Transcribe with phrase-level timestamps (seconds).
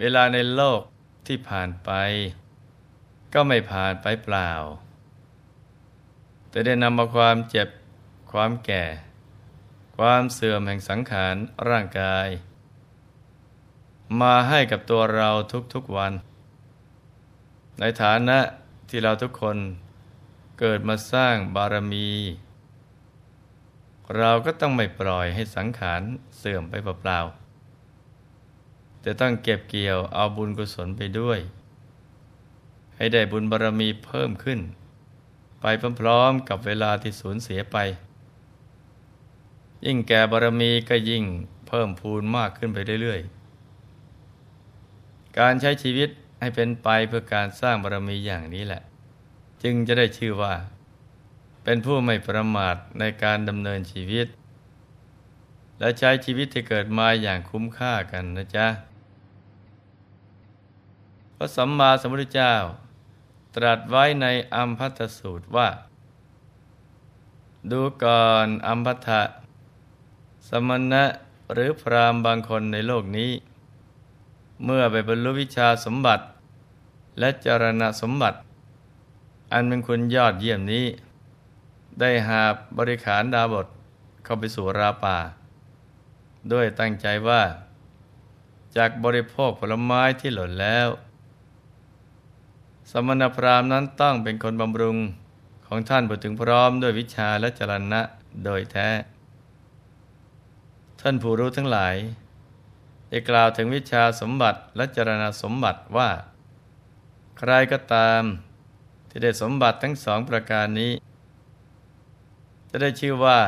[0.00, 0.80] เวลาในโลก
[1.26, 1.90] ที่ผ่านไป
[3.34, 4.50] ก็ไม่ผ่านไปเปล่า
[6.48, 7.68] แต่ได้นำมาความเจ็บ
[8.32, 8.84] ความแก่
[9.96, 11.34] ความเสื่อมแห่งสังขาร
[11.68, 12.28] ร่างกาย
[14.20, 15.30] มาให้กับตัวเรา
[15.74, 16.12] ทุกๆวัน
[17.80, 18.38] ในฐานะ
[18.88, 19.56] ที่เราทุกคน
[20.58, 22.08] เกิดมาสร้างบารมี
[24.16, 26.02] เราก็ต้องไม่ปล่อยให้สังขาร
[26.38, 27.45] เสื่อมไปเปล่าๆ
[29.08, 31.38] จะต้องเก็บเกี่ยวเอาบุญกุศลไปด้วย
[32.96, 34.60] ให้ได้บุญบารมีเพิ่มขึ้น
[35.60, 35.64] ไป
[36.00, 37.76] พร้อมๆกับเวลาที่สูญเสียไป
[39.84, 41.24] ยิ่งแก่บารมีก็ยิ่ง
[41.68, 46.08] เพิ่มพูนมากขึ้นไปเรื่อยๆ การใช้ชีวิต
[46.40, 48.82] ให้เป็นไปเพื่อการสร้างบารมีอย่างนี้แหละ
[49.62, 50.54] จึงจะได้ชื่อว่า
[51.64, 54.26] เป็นผู้ไม่ประมาทในการดำเนินชีวิต
[55.78, 58.66] และใช้ชีวิตที่เกิดมาอย่างคุ้มค่ากันนะจ๊ะ
[61.36, 62.54] พระสัมมาสัมพุทธเจ้า
[63.56, 65.68] ตรัสไว้ในอัมพัทสูตรว่า
[67.70, 69.22] ดูก่อนอัมพัทะ
[70.48, 71.04] สมณะ
[71.52, 73.30] หรือพรามบางคนในโลกนี้
[74.64, 76.24] เมื่อไปบรรลุวิชาสมบัติ
[77.18, 78.38] และจรณะสมบัติ
[79.52, 80.86] อันเป็นคุณยอดเยี่ยมนี้
[82.00, 82.40] ได้หา
[82.78, 83.66] บริขารดาบท
[84.24, 85.18] เข้าไปสู่ราป่า
[86.52, 87.42] ด้วยตั้งใจว่า
[88.76, 90.88] จากบริโภคผลไม้ที่หล่นแล้ว
[92.90, 94.96] สมณพราหมณ์นั้นต้องเป็นคนบำรุง
[95.66, 98.00] ของท่านผู้ถึงพร้อมด้วยวิชาและจรณะ
[98.44, 98.88] โดยแท้
[101.00, 101.96] ท่านผู้รู้ทั้งหลาย
[103.08, 106.10] ได้กล่าวถึงวิชาสมบัติและจรณะสมบัติว่า
[107.38, 108.22] ใครก็ตาม
[109.08, 110.92] ที่ได้สมบัติทั้งสองประการนี้
[112.70, 113.38] จะได้ชื่อว่า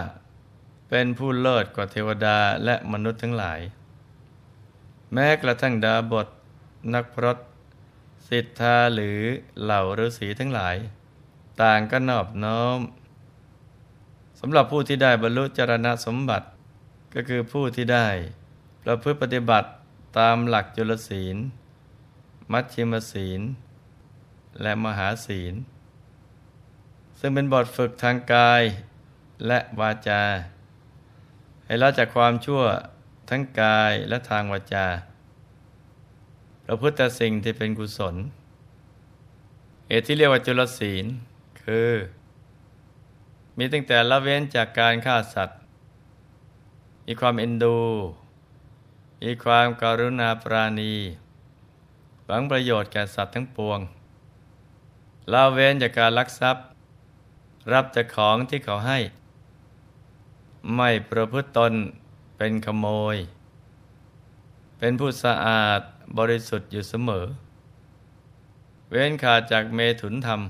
[0.88, 3.60] เป็นผู้เลิศกว่าเทวดาและมนุษย์ทั้งหลาย
[5.12, 6.28] แม้กระทั่งดาบท
[6.94, 7.38] นักพรต
[8.28, 9.20] สิทธาหรือ
[9.62, 10.76] เหล่าฤาษีทั้งหลาย
[11.62, 12.80] ต่างก็นอบน้อม
[14.40, 16.46] สำหรับผู้ที่ได้บรรลุจรณะสมบัติ
[17.14, 18.08] ก็คือผู้ที่ได้
[18.82, 19.68] ประพฤติปฏิบัติ
[20.18, 21.36] ตามหลักจุลศีล
[22.52, 23.40] มัชชิมศีล
[24.62, 25.54] และมหาศีล
[27.18, 28.62] ซึ่งเป็นบทฝึกทางกาย
[29.46, 30.22] และวาจา
[31.64, 32.62] ให้ละจากความชั่ว
[33.28, 34.86] ทั้งกายและทางวาจา
[36.68, 38.14] เราพุทธสิ่งที่เป็นกุศล
[39.88, 41.04] เหตุที่เรียกว่าจุลศีล
[41.62, 41.90] คือ
[43.58, 45.58] มีตั้งแต่ละเว้นจากการฆ่าสัตว์
[47.06, 47.80] มีความเอ็นดู
[49.22, 50.94] มีความการุณาปราณี
[52.26, 53.80] หวังประโยชน์แก่สัตว์ทั้งปวง
[55.32, 56.64] ละเว้นจากการลักทรัพย์
[57.72, 58.98] รับจากของที่เขาให้
[60.76, 61.72] ไม่ประพฤติตน
[62.36, 63.16] เป็นขโมย
[64.78, 65.82] เป็นผู้สะอาด
[66.16, 67.26] บริสุทธิ์อยู่เสมอ
[68.90, 70.40] เว้นขาดจากเมถุนธรรม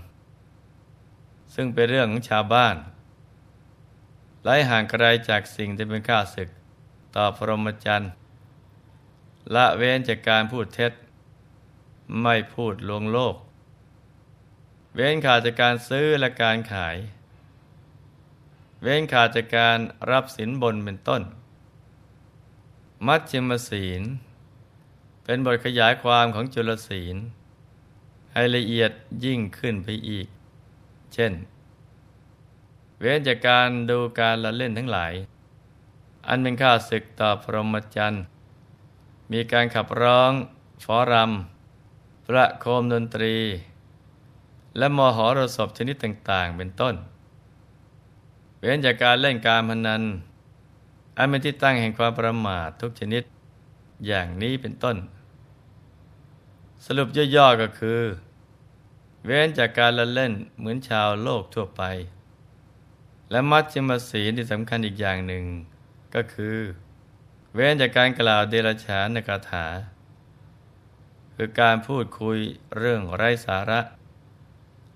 [1.55, 2.77] ซึ่งเป็นเรื่องของชาวบ้าน
[4.45, 6.49] ไล่ห่างไกลจากสิ่งที่เป็นข้าศึก
[7.17, 8.11] ต่อพรหมจรรย์
[9.55, 10.93] ละเว้นจากการพูดเท็จ
[12.23, 13.37] ไม่พูดลวงโลก
[14.95, 16.97] เว้นขาดจากการซื้อและการขาย
[18.83, 19.79] เว้นขาดจากการ
[20.11, 21.23] รับสินบนเป็นต้น
[23.07, 24.03] มัชฌิมศีล
[25.31, 27.17] เป็นบทขยายความของจุลศีล
[28.33, 28.93] ให้ละเอียด
[29.25, 30.27] ยิ่งขึ้นไปอีก
[31.15, 31.33] เช่น
[33.01, 35.13] เว้นจากการดูการละเล่นทั้งหลาย
[36.29, 38.23] อันเป็นข้าศึกต่อพรหมจรรย์
[39.33, 40.33] มีการขับร้อง
[40.85, 43.37] ฟอรำประโคมดนตรี
[44.79, 46.95] และมหรสพชนิดต่าง ๆ เป็นต้น
[48.59, 50.03] เว้นจากการเล่นการพนัน
[51.17, 53.23] อันเป็นที่ตั้งแห่งความประมาททุกชนิด
[54.07, 54.99] อย่างนี้เป็นต้น
[56.85, 58.01] สรุปย่อๆก็คือ
[59.25, 61.83] เว้นจากการละเล่นเหมือนชาวโลกทั่วไป
[63.31, 65.45] และมัชฌิมศีลที่สำคัญอีกอย่างหนึ่ง
[66.15, 66.59] ก็คือ
[67.55, 69.67] เว้นจากการกล่าวเดรัจฉานคาถา
[71.35, 72.39] คือการพูดคุย
[72.79, 73.81] เรื่องไร้สาระ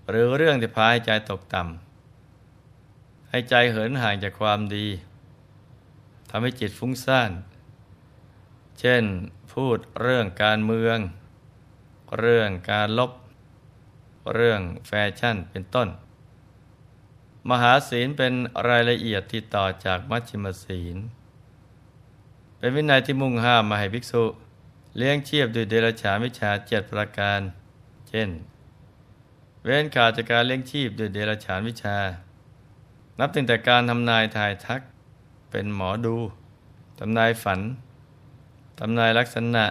[0.09, 4.87] หรือเรื่องที่พาให้ใจตกต่ำให้ใจเหินห่างจากความดี
[6.29, 7.31] ทำให้จิตฟุ้งซ่าน
[8.79, 9.03] เช่น
[9.53, 10.99] พูดเรื่องการเมือง
[12.19, 13.11] เรื่องการลบ
[14.33, 15.87] เรื่องแฟชั่นเป็นต้น
[17.49, 18.33] มหาศีลเป็น
[18.69, 20.97] รายละเอียดที่ต่อจากมัชฌิมศีล
[22.57, 24.23] เป็นวินัยที่มุ่งห้ามมาให้ภิกษุ
[24.97, 27.39] เลี้ยงชีพด้วยเดรัจฉานวิชาเจ็ดประการ
[28.09, 28.29] เช่น
[29.63, 31.97] เว้นขาดจากการเลี้ยงชีพด้วยเดรัจฉานวิชา
[33.19, 34.81] นับตั้งแต่การทำนายทายทัก
[35.51, 36.15] เป็นหมอดู
[36.99, 37.59] ทำนายฝัน
[38.79, 39.65] ทำนายลักษณะ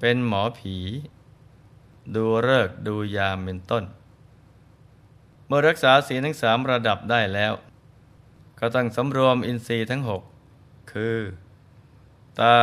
[0.00, 0.76] เป็นหมอผี
[2.14, 3.84] ดูเลิกดูยามเป็นต้น
[5.46, 7.52] เมื่อรักษาศีลทั้งสามระดับได้แล้ว
[8.58, 10.22] ก็ต้องสำรวมอินทรีย์ทั้งหก
[10.92, 11.18] คือ
[12.40, 12.56] ตา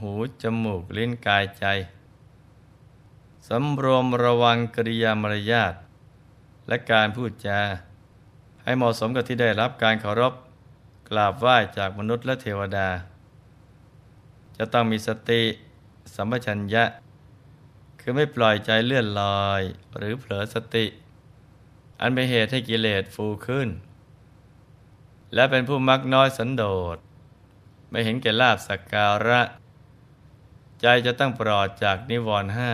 [0.00, 0.12] หู
[0.42, 1.64] จมูกลิ้นกายใจ
[3.48, 5.74] สำรวมระวังกริยามารยาท
[6.68, 7.60] และการพูดจา
[8.62, 10.32] ให้เหมาะสมกับที่ได้รับการเคารพ
[11.08, 12.88] กราบไหว้จากมนุษย์และเทวดา
[14.56, 15.42] จะต้องมีสติ
[16.14, 16.84] สัมปชัญญะ
[18.00, 19.62] คือไม่ปล่อยใจเลื่อนลอย
[19.96, 20.86] หรือเผลอสติ
[22.00, 23.68] อันเป็นเหตุให้กิเลสฟูขึ้น
[25.34, 26.64] และเป็นผู้มักน้อยสันโด
[26.94, 26.96] ษ
[27.90, 29.40] ไม่เห็นแก่ลาบสักการะ
[30.80, 32.72] ใจจะต้องปลอดจากนิวรณ์ห้า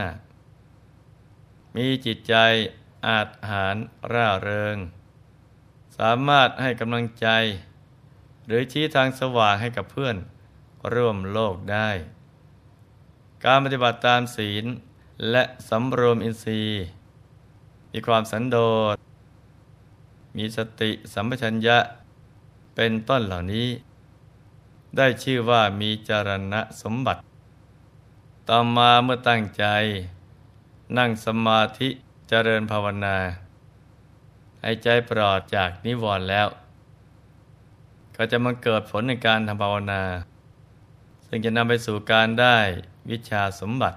[1.77, 2.35] มีจิตใจ
[3.09, 3.77] อาจหาร
[4.13, 4.77] ร่าเริง
[5.99, 7.29] สามารถให้กำลังใจ
[8.47, 10.17] หรือชี้ทางสว่างให้กับเพื่อน
[10.95, 11.91] ร่วมโลกได้
[13.47, 14.65] การปฏิบัติตามศีล
[15.31, 16.83] และสำรวมอินทรีย์
[17.93, 18.59] มีความสันโด
[18.95, 18.97] ษ
[20.37, 21.79] มีสติสัมปชัญญะ
[22.75, 23.69] เป็นต้นเหล่านี้
[24.97, 27.21] ได้ชื่อว่ามีจารณะสมบัติ
[28.49, 29.65] ต่อมาเมื่อตั้งใจ
[30.99, 31.89] นั่งสมาธิ
[32.29, 33.17] เจริญภาวนา
[34.63, 36.49] ให้ใจปลอดจากนิวรณ์แล้ว
[38.17, 40.03] ก็จะมาเกิดผลในการทำภาวนา
[41.27, 42.59] ซึ่งจะนำไปสู่การได้
[43.11, 43.97] วิชาสมบัติ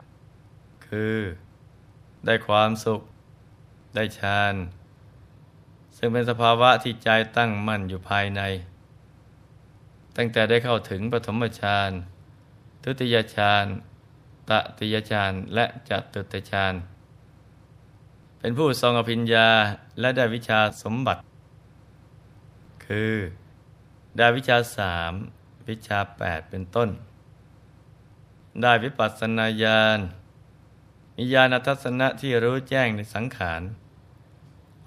[0.87, 1.17] คือ
[2.25, 3.01] ได้ความสุข
[3.95, 4.53] ได้ฌาน
[5.97, 8.41] ซึ่งเป็นสภาวะที่ใจตั้งมั่นอยู่ภายใน
[10.17, 11.91] ตั้งแต่ได้เข้าถึงปฐมฌาน
[12.83, 13.65] ทุติยฌาน
[14.49, 16.73] ตติยฌานและจตุตฌาน
[18.39, 19.49] เป็นผู้ทรงอภิญญา
[19.99, 21.21] และได้วิชาสมบัติ
[22.85, 23.13] คือ
[24.17, 25.13] ได้วิชาสาม
[25.69, 26.89] วิชาแปดเป็นต้น
[28.61, 29.99] ได้วิปัสสนาญาณ
[31.15, 33.61] มีญาณทัศนะที่รู้แจ้งในสังขาร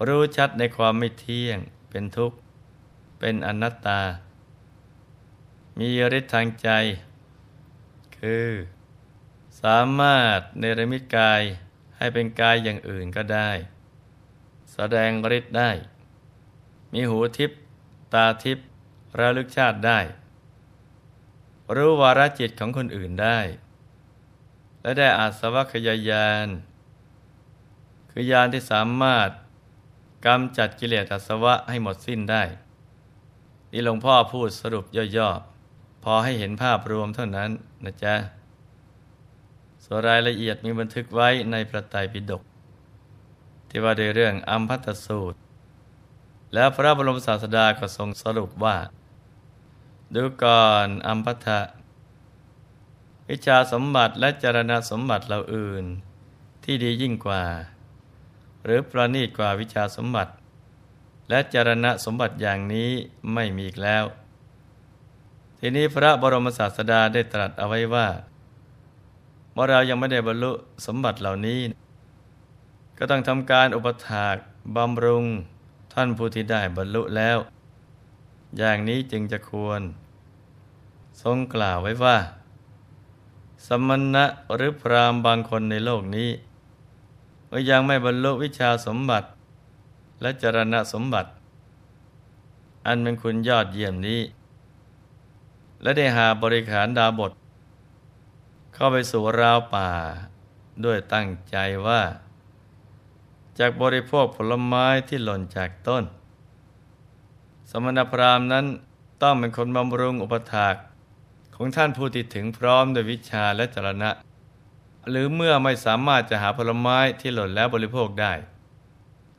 [0.07, 2.37] รู้ชัดในความไม่เที่ยง เป็นทุกข์
[3.19, 4.01] เป็นอนัตตา
[5.79, 6.69] มีฤทธิ์ทางใจ
[8.17, 8.49] คือ
[9.61, 11.41] สามารถเนรมิตกาย
[11.97, 13.51] ให้เป็นกายอย่างอื่นก็ได้
[14.73, 15.71] แสดงฤทธิ์ได้
[16.93, 17.51] มีหูทิพ
[18.13, 18.57] ตาทิพ
[19.19, 19.99] ระลึกชาติได้
[21.75, 23.39] รู้วาระจิตของคนอื่นได้
[24.81, 26.47] และได้อาสวัคยายาน
[28.11, 29.29] คือยานที่สามารถ
[30.25, 32.43] กำจัดกิเลสอาสวะให้หมดสิ้นได้
[33.71, 34.85] นี่หลวงพ่อพูดสรุป
[35.17, 37.49] ย่อๆ พอให้เห็นภาพรวมเท่านั้น
[37.85, 38.15] นะจ๊ะ
[39.83, 42.41] ส่วนรายละเอียดมีบันทึกไว้ในพระไตรปิฎก
[43.69, 45.37] ที่ว่าด้วยเรื่องอัมพัตสูตร
[46.53, 48.77] แล้วพระบรมศาสดาก็ทรงสรุปว่า
[50.15, 51.61] ดูก่อนอัมพัทะ
[53.29, 55.85] วิชาสมบัติและจรณะสมบัติเราอื่น
[56.63, 57.43] ที่ดียิ่งกว่า
[58.63, 60.31] หรือประณีตกว่าวิชาสมบัติ
[61.29, 62.89] และจรณะสมบัติอย่างนี้
[63.33, 64.03] ไม่มีอีกแล้ว
[65.59, 68.07] ทีนี้พระบรมศาสดาได้ตรัสเอาไว้ว่า
[69.53, 70.51] เมื่อเรายังไม่ได้บรรลุ
[70.85, 71.59] สมบัติเหล่านี้
[72.97, 74.35] ก็ต้องทำการอุปถาก
[74.75, 75.25] บำรุง
[75.93, 77.37] ท่านผู้ที่ได้บรรลุแล้ว
[78.57, 79.81] อย่างนี้จึงจะควร
[81.21, 82.17] ทรงกล่าวไว้ว่า
[83.67, 84.25] สมณะ
[84.55, 86.29] หรือพรามบางคนในโลกนี้
[87.47, 89.27] เมื่อยังไม่บรรลุวิชาสมบัติ
[90.21, 91.29] และจรณะสมบัติ
[92.85, 94.21] อันเป็นคุณยอดเยี่ยมนี้
[95.81, 97.31] และได้หาบริขารดาบท
[98.73, 99.89] เข้าไปสู่ราวป่า
[100.85, 101.55] ด้วยตั้งใจ
[101.87, 102.01] ว่า
[103.59, 106.03] จากบริโภคผลไม้ที่หล่นจากต้น
[107.69, 108.65] สมณพราหมณ์นั้น
[109.23, 110.75] ต้องเป็นคนบำรุงอุปถาก
[111.55, 114.11] ของท่านผู้ที่ถึงพร้อมด้วยวิชาและจรณะ
[115.09, 118.33] หรือเมื่อไม่สามารถจะหาผลไม้ที่หล่นแล้วบริโภคได้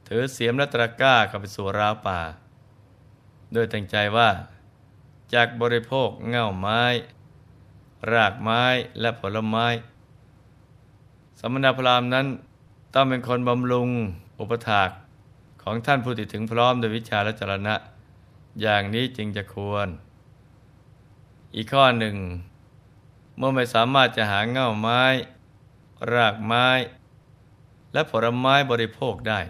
[0.09, 2.21] ถือเสียมและตะกร้าเข้าไปสู่ราวป่า
[3.53, 4.31] โดยตั้งใจว่า
[5.35, 6.83] จากบริโภคเง่าไม้
[8.13, 8.63] รากไม้
[9.01, 9.67] และผลไม้
[11.41, 12.27] สมณพราหมณ์นั้น
[12.95, 13.89] ต้องเป็นคนบำรุง
[14.41, 14.91] อุปถาก
[15.63, 17.75] ของท่านผู้ที่ถึงพร้อมโดยวิชาและจรณะ
[18.61, 19.89] อย่างนี้จึงจะควร
[21.55, 22.17] อีกข้อหนึ่ง
[23.37, 25.03] เมื่อไม่สามารถจะหาเง่าไม้
[26.13, 26.67] รากไม้
[27.93, 29.41] และผลไม้บริโภคได้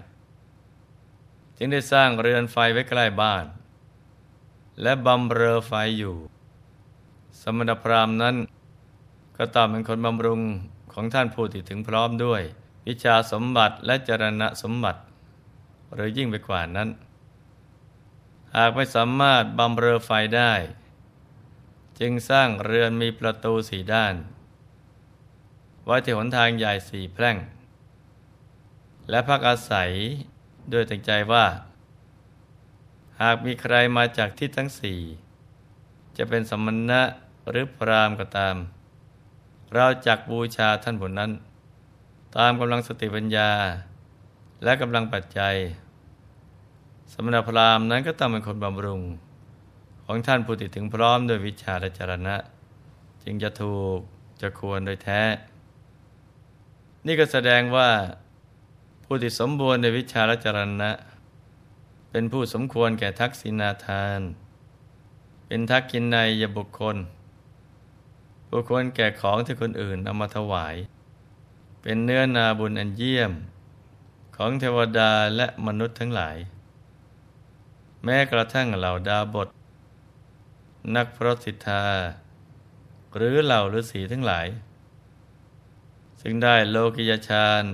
[1.56, 3.44] จึงได้สร้างเรือนไฟไว้ใกล้บ้าน
[4.82, 6.16] และบำเรอไฟอยู่
[7.40, 8.36] สมณพราหมณ์นั้น
[9.36, 10.40] ก็ตามเป็นคนบำรุง
[10.92, 12.42] ของท่านผู้ที่ถึงพร้อมด้วย
[12.86, 15.00] วิชาสมบัติและจรณะสมบัติ
[15.94, 16.88] หรือยิ่งไปกว่านั้น
[18.56, 20.52] หากไม่สามารถบำเรอไฟได้
[22.00, 24.14] จึงสร้างเรือนมีประตูสีด้าน
[25.84, 27.36] ไว้ที่หนทางใหญ่สี่แพร่ง
[29.10, 29.90] และพักอาศัย
[30.72, 31.46] ด้วยตั้งใจว่า
[33.20, 35.00] หากมีใครมาจากทิศทั้งสี่
[36.16, 37.02] จะเป็นสมณะ
[37.50, 38.56] หรือพรามก็ตาม
[39.74, 41.32] เราจักบูชาท่านบุญนั้น
[42.36, 43.50] ตามกำลังสติปัญญา
[44.64, 45.54] และกำลังปัจจัย
[47.12, 49.02] สมณพราหมณ์นั้นก็ต้องเป็นคนบำรุง
[50.04, 52.36] ของท่านผู้ติดถึงพร้อมด้วยวิชาและจรณะ
[53.22, 53.98] จึงจะถูก
[54.40, 55.22] จะควรโดยแท้
[57.06, 57.90] นี่ก็แสดงว่า
[59.04, 60.90] ผู้ที่สมบูรณ์ในวิชาและจรณะ
[62.10, 64.20] เป็นผู้สมควรแก่ทักษิณาทาน
[65.46, 66.96] เป็นทักกินในยบุคคล
[68.48, 70.76] ผู้ควรแก่ของที่คนอื่นเอามาถวาย
[71.82, 73.32] เป็นเนื้อนาบุญอันเยี่ยม
[74.36, 76.36] ของเทวดาและมนุษย์ทั้งหลาย
[78.04, 79.48] แม้กระทั่งเหล่าดาบท
[80.96, 81.84] นักพรสิทธา
[83.16, 84.46] หรือเหล่าฤาษีทั้งหลาย
[86.20, 87.64] ซึ่งได้โลกิยฌาน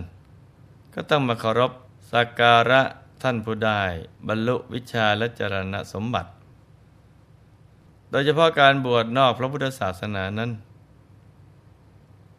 [0.94, 1.72] ก็ต้องมาเคารพ
[2.12, 2.82] สักการะ
[3.22, 3.82] ท่านผู้ได้
[4.28, 6.30] บรรลุวิชาและจรณะสมบัติ
[8.10, 10.50] โดยเฉพาะการบวชนอกพระพุทธศาสนานั้น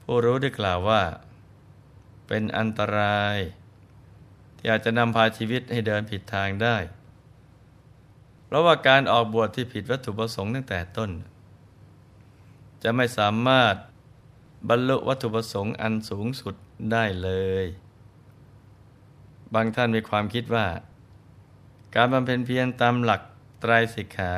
[0.04, 1.04] ผู้รู้ได้กล่าวว่า
[2.28, 3.38] เป็นอันตราย
[4.58, 6.78] ที่อาจจะนำพาชีวิตให้เดินผิดทางได้
[8.48, 11.12] เพราะว่าการออกบวชที่ผิดวัตถุประสงค์ตั้งแต่ต้น
[12.84, 13.76] จะไม่สามารถ
[14.70, 16.56] บรรลุวัตถุประสงค์อันสูงสุด
[16.92, 17.30] ได้เล
[17.64, 17.66] ย
[19.54, 20.68] บางท่านมีความคิดว่า
[21.96, 23.22] การบำเพ็ญเพียรตามหลัก
[23.62, 24.34] ไตรสิกขา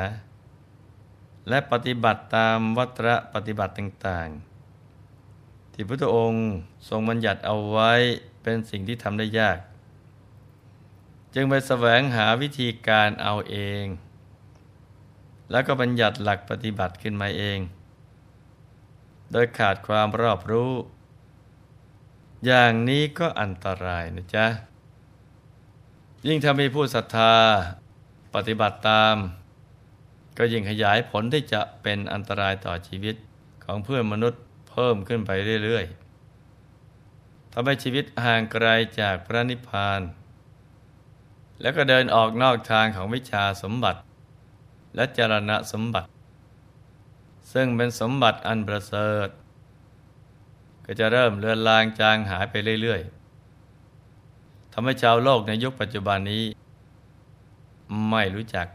[1.48, 4.28] และปฏิบัติตามวัตรปฏิบัติต่าง
[5.00, 6.42] ๆ ที่พระองค์
[6.88, 7.92] ทรงบัญญัติเอาไว้
[8.42, 9.58] เป็นสิ่งที่ทำได้ยาก
[11.34, 13.84] จึงไปแสวงหาวิธีการเอาเอง
[15.50, 17.58] แล้วก็บัญญัติหลักปฏิบัติขึ้นมาเอง
[19.32, 20.72] โดยขาดความรอบรู้
[22.46, 24.46] อย่างนี้ก็อันตรายนะจ๊ะ
[26.26, 27.34] ยิ่งถ้ามีผู้ศรัทธา
[28.34, 29.16] ปฏิบัติตาม
[30.38, 33.16] ก็ยิ่งขยายผลที่จะเป็นอันตรายต่อชีวิต
[33.64, 35.30] ของเพื่อนมนุษย์เพิ่มขึ้นไป
[35.64, 38.66] เรื่อยๆทำให้ชีวิตห่างไกล
[39.00, 40.00] จากพระนิพพาน
[41.60, 44.00] แล้วก็เดินออกนอกทางของวิชาสมบัติ
[44.94, 46.08] และจรณะสมบัติ
[47.52, 49.28] ซึ่งเป็นสมบัติอันประเสริฐ
[50.84, 56.44] ก็จะเริ่มเลือนลางจางหายไปเรื่อยๆทำให้ชาวโลกในยุคปัจจุบันนี้
[58.10, 58.66] ไม่รู้จัก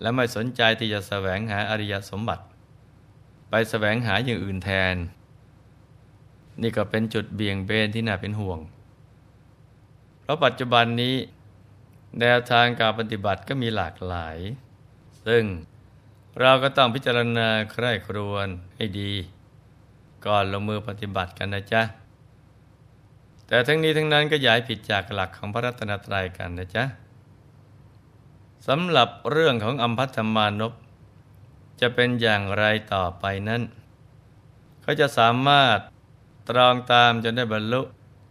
[0.00, 2.44] และไม่สนใจที่จะแสวงหาอริยสมบัติ
[3.50, 4.96] ไปแสวงหาอย่างอื่นแทน
[6.62, 8.58] นี่ก็เป็นจุดเบี่ยงเบนที่น่าเป็นห่วง
[10.32, 11.16] ราะปัจจุบันนี้
[12.20, 14.36] แนวทางการปฏิบัติก็มีหลากหลาย
[15.26, 15.44] ซึ่ง
[16.40, 19.12] เราก็ต้องพิจารณาใคร่ครวญให้ดี
[20.26, 21.82] ก่อนลงมือปฏิบัติกันนะจ๊ะ
[23.48, 26.84] แต่ทั้งนี้ทั้งนั้นก็ย้ายผิดจากหลักของพระรัตนตรัยกันนะจ๊ะ
[28.66, 30.72] สำหรับเรื่องของอัมพัธมานพ
[31.80, 33.62] จะเป็นอย่างไรต่อไปนั้น
[34.82, 35.78] เขาจะสามารถ
[36.48, 37.80] ตรองตามจนได้บรรลุ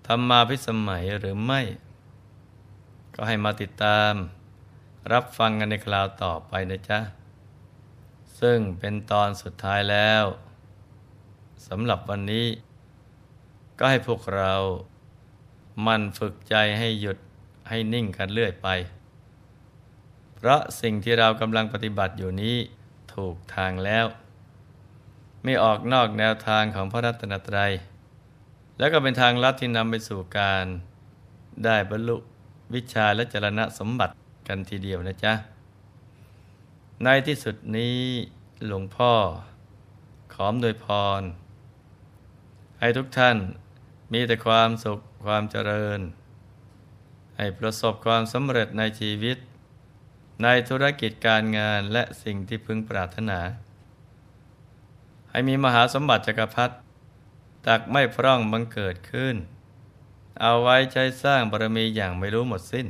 [0.07, 1.61] ธรรมาพิสมัยหรือไม่
[3.23, 4.13] ก็ให้มาติดตาม
[5.13, 6.99] รับฟังกันในคราวต่อไปนะจ๊ะ
[8.39, 10.23] ซึ่งเป็นตอนสุดท้ายแล้ว
[11.67, 12.47] สำหรับวันนี้
[13.79, 14.53] ก็ให้พวกเรา
[15.87, 17.17] มันฝึกใจให้หยุด
[17.69, 18.67] ให้นิ่งกันเรื่อยไป
[20.35, 22.57] เพราะสิ่งที่เรากำลังปฏิบัติอยู่นี้
[23.13, 24.05] ถูกทางแล้ว
[25.43, 27.71] ไม่ออกนอกแนวทางของพระรัตนตรัย
[28.77, 30.65] แล้วก็เป็นทางลัดที่นำไปสู่การ
[31.65, 32.17] ได้บรรลุ
[32.75, 34.13] วิชาและจรณะสมบัติ
[34.47, 35.33] กันทีเดียวนะจ๊ะ
[37.03, 37.97] ในที่สุดนี้
[38.67, 39.13] หลวงพ่อ
[40.33, 40.85] ขอมโดยพ
[41.19, 41.21] ร
[42.79, 43.37] ให้ทุกท่าน
[44.11, 45.99] มีแต่ความสุขความเจริญ
[47.37, 49.37] ให้ประสบความสำเร็จในชีวิต
[50.43, 53.39] ในธุรกิจการงานและสิ่งที่พึงปรารถนา
[55.31, 56.75] ให้มีมหาสมบัติจักรพรรดิ
[57.67, 59.35] ตักไม่พร่องบังเกิดขึ้น
[60.39, 62.87] เอาไว้ใช้สร้างบารมีอย่างไม่รู้หมดสิ้น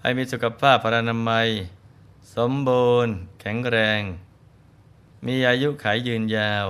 [0.00, 1.48] ให้มีสุขภาพพรรณนามัย
[2.34, 4.02] สมบูรณ์ แข็งแรง
[5.26, 6.66] มีอายุขายยืนยาว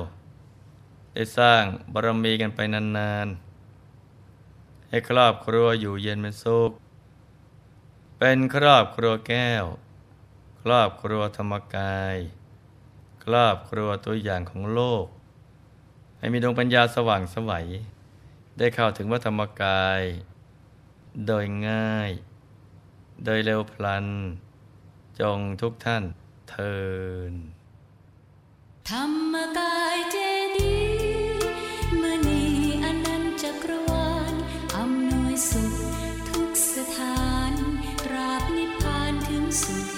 [1.13, 6.71] ได้สร้างบารมีกันไปนานๆ ให้ครอบครัวอยู่เย็นเป็นสุข
[8.19, 9.65] เป็นครอบครัวแก้ว
[10.63, 12.17] ครอบครัวธรรมกาย
[13.25, 15.05] ครอบครัวตัวอย่างของโลก
[16.19, 17.67] ให้มีดวงปัญญาสว่างสวัย
[18.59, 20.03] ได้เข้าถึงวัธรรมกาย
[21.27, 22.11] โดยง่าย
[23.25, 24.07] โดยเร็วพลัน
[25.21, 26.05] จงทุกท่าน
[26.51, 26.77] เทิ
[27.31, 27.33] น
[28.91, 30.17] ธรรมกายเจ
[30.57, 30.79] ดี
[32.03, 32.43] มณี
[32.85, 34.35] อนันจักรวาล
[34.77, 35.73] อำนวยสุข
[36.29, 37.53] ทุกสถาน
[38.05, 39.98] ตราบนิพพานถึงสุข